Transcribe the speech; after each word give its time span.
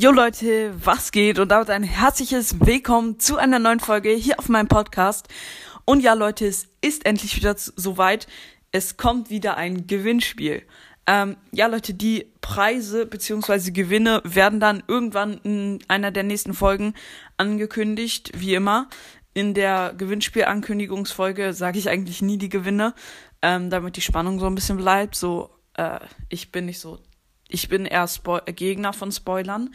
Jo 0.00 0.12
Leute, 0.12 0.72
was 0.84 1.10
geht? 1.10 1.40
Und 1.40 1.48
damit 1.48 1.70
ein 1.70 1.82
herzliches 1.82 2.60
Willkommen 2.60 3.18
zu 3.18 3.36
einer 3.36 3.58
neuen 3.58 3.80
Folge 3.80 4.10
hier 4.10 4.38
auf 4.38 4.48
meinem 4.48 4.68
Podcast. 4.68 5.26
Und 5.86 6.04
ja 6.04 6.12
Leute, 6.12 6.46
es 6.46 6.68
ist 6.80 7.04
endlich 7.04 7.34
wieder 7.34 7.56
soweit. 7.56 8.28
Es 8.70 8.96
kommt 8.96 9.28
wieder 9.28 9.56
ein 9.56 9.88
Gewinnspiel. 9.88 10.62
Ähm, 11.08 11.36
ja 11.50 11.66
Leute, 11.66 11.94
die 11.94 12.30
Preise 12.40 13.06
bzw. 13.06 13.72
Gewinne 13.72 14.22
werden 14.22 14.60
dann 14.60 14.84
irgendwann 14.86 15.38
in 15.38 15.80
einer 15.88 16.12
der 16.12 16.22
nächsten 16.22 16.54
Folgen 16.54 16.94
angekündigt, 17.36 18.30
wie 18.36 18.54
immer. 18.54 18.88
In 19.34 19.52
der 19.52 19.94
Gewinnspielankündigungsfolge 19.98 21.54
sage 21.54 21.80
ich 21.80 21.90
eigentlich 21.90 22.22
nie 22.22 22.38
die 22.38 22.50
Gewinne, 22.50 22.94
ähm, 23.42 23.68
damit 23.68 23.96
die 23.96 24.00
Spannung 24.00 24.38
so 24.38 24.46
ein 24.46 24.54
bisschen 24.54 24.76
bleibt. 24.76 25.16
So, 25.16 25.50
äh, 25.74 25.98
ich 26.28 26.52
bin 26.52 26.66
nicht 26.66 26.78
so 26.78 27.00
ich 27.48 27.68
bin 27.68 27.86
eher 27.86 28.06
Spo 28.06 28.38
Gegner 28.46 28.92
von 28.92 29.10
Spoilern. 29.10 29.70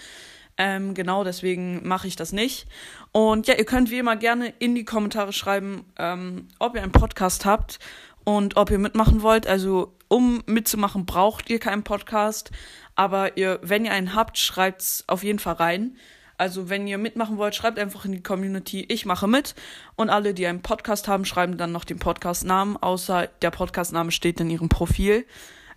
Ähm, 0.57 0.93
genau, 0.93 1.23
deswegen 1.23 1.87
mache 1.87 2.07
ich 2.07 2.15
das 2.15 2.31
nicht. 2.31 2.67
Und 3.11 3.47
ja, 3.47 3.55
ihr 3.55 3.65
könnt 3.65 3.89
wie 3.89 3.97
immer 3.97 4.15
gerne 4.15 4.53
in 4.59 4.75
die 4.75 4.85
Kommentare 4.85 5.33
schreiben, 5.33 5.85
ähm, 5.97 6.47
ob 6.59 6.75
ihr 6.75 6.83
einen 6.83 6.91
Podcast 6.91 7.45
habt 7.45 7.79
und 8.23 8.55
ob 8.55 8.69
ihr 8.69 8.77
mitmachen 8.77 9.21
wollt. 9.23 9.47
Also, 9.47 9.95
um 10.07 10.43
mitzumachen, 10.45 11.05
braucht 11.05 11.49
ihr 11.49 11.59
keinen 11.59 11.83
Podcast. 11.83 12.51
Aber 12.95 13.35
ihr, 13.37 13.59
wenn 13.63 13.85
ihr 13.85 13.91
einen 13.91 14.13
habt, 14.13 14.37
schreibt's 14.37 15.03
auf 15.07 15.23
jeden 15.23 15.39
Fall 15.39 15.55
rein. 15.55 15.97
Also, 16.37 16.69
wenn 16.69 16.85
ihr 16.85 16.99
mitmachen 16.99 17.37
wollt, 17.37 17.55
schreibt 17.55 17.79
einfach 17.79 18.05
in 18.05 18.11
die 18.11 18.23
Community, 18.23 18.85
ich 18.89 19.05
mache 19.05 19.27
mit. 19.27 19.55
Und 19.95 20.11
alle, 20.11 20.35
die 20.35 20.45
einen 20.45 20.61
Podcast 20.61 21.07
haben, 21.07 21.25
schreiben 21.25 21.57
dann 21.57 21.71
noch 21.71 21.83
den 21.83 21.97
Podcast-Namen, 21.97 22.77
außer 22.77 23.27
der 23.41 23.51
Podcast-Name 23.51 24.11
steht 24.11 24.39
in 24.39 24.51
ihrem 24.51 24.69
Profil. 24.69 25.25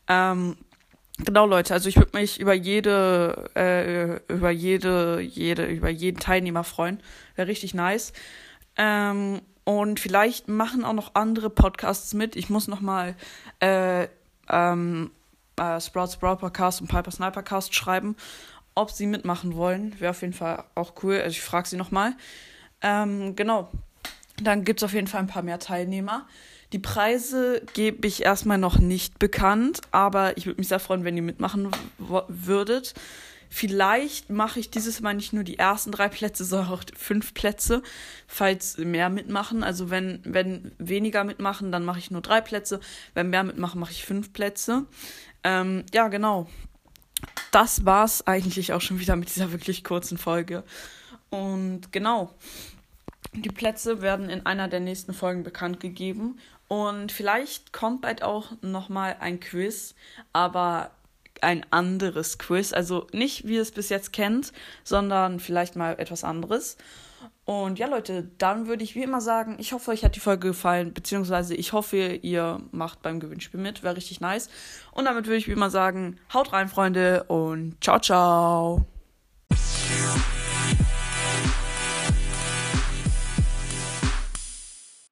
Ähm, 0.08 0.56
Genau, 1.18 1.46
Leute, 1.46 1.72
also 1.72 1.88
ich 1.88 1.96
würde 1.96 2.16
mich 2.16 2.38
über 2.40 2.52
jede, 2.52 3.50
äh, 3.56 4.32
über 4.32 4.50
jede, 4.50 5.20
jede, 5.20 5.64
über 5.66 5.88
jeden 5.88 6.20
Teilnehmer 6.20 6.62
freuen. 6.62 7.00
Wäre 7.36 7.48
richtig 7.48 7.72
nice. 7.72 8.12
Ähm, 8.76 9.40
und 9.64 9.98
vielleicht 9.98 10.48
machen 10.48 10.84
auch 10.84 10.92
noch 10.92 11.14
andere 11.14 11.48
Podcasts 11.48 12.12
mit. 12.12 12.36
Ich 12.36 12.50
muss 12.50 12.68
noch 12.68 12.80
mal 12.80 13.16
äh, 13.60 14.08
ähm, 14.50 15.10
äh, 15.56 15.80
Sprouts 15.80 16.18
Broad 16.18 16.38
Podcast 16.38 16.82
und 16.82 16.88
Piper 16.88 17.10
Sniper 17.10 17.42
Cast 17.42 17.74
schreiben, 17.74 18.14
ob 18.74 18.90
sie 18.90 19.06
mitmachen 19.06 19.56
wollen. 19.56 19.98
Wäre 19.98 20.10
auf 20.10 20.20
jeden 20.20 20.34
Fall 20.34 20.64
auch 20.74 21.02
cool. 21.02 21.14
Also 21.16 21.30
ich 21.30 21.40
frage 21.40 21.66
sie 21.66 21.76
noch 21.76 21.90
mal. 21.90 22.12
Ähm, 22.82 23.34
genau. 23.36 23.70
Dann 24.42 24.64
gibt's 24.64 24.82
auf 24.82 24.92
jeden 24.92 25.06
Fall 25.06 25.20
ein 25.20 25.26
paar 25.26 25.42
mehr 25.42 25.58
Teilnehmer. 25.58 26.26
Die 26.72 26.78
Preise 26.78 27.62
gebe 27.74 28.06
ich 28.06 28.24
erstmal 28.24 28.58
noch 28.58 28.78
nicht 28.78 29.18
bekannt, 29.18 29.82
aber 29.92 30.36
ich 30.36 30.46
würde 30.46 30.58
mich 30.58 30.68
sehr 30.68 30.80
freuen, 30.80 31.04
wenn 31.04 31.16
ihr 31.16 31.22
mitmachen 31.22 31.70
würdet. 32.28 32.94
Vielleicht 33.48 34.28
mache 34.30 34.58
ich 34.58 34.70
dieses 34.70 35.00
Mal 35.00 35.14
nicht 35.14 35.32
nur 35.32 35.44
die 35.44 35.58
ersten 35.58 35.92
drei 35.92 36.08
Plätze, 36.08 36.44
sondern 36.44 36.68
auch 36.68 36.82
fünf 36.96 37.32
Plätze, 37.32 37.82
falls 38.26 38.76
mehr 38.78 39.08
mitmachen. 39.08 39.62
Also 39.62 39.90
wenn, 39.90 40.20
wenn 40.24 40.72
weniger 40.78 41.22
mitmachen, 41.22 41.70
dann 41.70 41.84
mache 41.84 42.00
ich 42.00 42.10
nur 42.10 42.22
drei 42.22 42.40
Plätze. 42.40 42.80
Wenn 43.14 43.30
mehr 43.30 43.44
mitmachen, 43.44 43.80
mache 43.80 43.92
ich 43.92 44.04
fünf 44.04 44.32
Plätze. 44.32 44.86
Ähm, 45.44 45.84
ja, 45.94 46.08
genau. 46.08 46.48
Das 47.52 47.84
war's 47.84 48.26
eigentlich 48.26 48.72
auch 48.72 48.80
schon 48.80 48.98
wieder 48.98 49.16
mit 49.16 49.34
dieser 49.34 49.52
wirklich 49.52 49.84
kurzen 49.84 50.18
Folge. 50.18 50.64
Und 51.30 51.92
genau. 51.92 52.34
Die 53.32 53.48
Plätze 53.48 54.02
werden 54.02 54.30
in 54.30 54.46
einer 54.46 54.68
der 54.68 54.80
nächsten 54.80 55.14
Folgen 55.14 55.42
bekannt 55.42 55.80
gegeben. 55.80 56.38
Und 56.68 57.12
vielleicht 57.12 57.72
kommt 57.72 58.02
bald 58.02 58.22
auch 58.22 58.52
nochmal 58.60 59.16
ein 59.20 59.40
Quiz, 59.40 59.94
aber 60.32 60.90
ein 61.40 61.64
anderes 61.70 62.38
Quiz. 62.38 62.72
Also 62.72 63.06
nicht, 63.12 63.46
wie 63.46 63.56
ihr 63.56 63.62
es 63.62 63.72
bis 63.72 63.88
jetzt 63.88 64.12
kennt, 64.12 64.52
sondern 64.84 65.40
vielleicht 65.40 65.76
mal 65.76 65.98
etwas 65.98 66.24
anderes. 66.24 66.76
Und 67.44 67.78
ja, 67.78 67.86
Leute, 67.86 68.28
dann 68.38 68.66
würde 68.66 68.82
ich 68.82 68.96
wie 68.96 69.04
immer 69.04 69.20
sagen, 69.20 69.56
ich 69.60 69.72
hoffe, 69.72 69.92
euch 69.92 70.04
hat 70.04 70.16
die 70.16 70.20
Folge 70.20 70.48
gefallen, 70.48 70.92
beziehungsweise 70.92 71.54
ich 71.54 71.72
hoffe, 71.72 71.96
ihr 71.96 72.60
macht 72.72 73.02
beim 73.02 73.20
Gewinnspiel 73.20 73.60
mit. 73.60 73.84
Wäre 73.84 73.96
richtig 73.96 74.20
nice. 74.20 74.50
Und 74.90 75.04
damit 75.04 75.26
würde 75.26 75.36
ich 75.36 75.46
wie 75.46 75.52
immer 75.52 75.70
sagen, 75.70 76.18
haut 76.34 76.52
rein, 76.52 76.68
Freunde, 76.68 77.22
und 77.24 77.76
ciao, 77.80 78.00
ciao. 78.00 78.84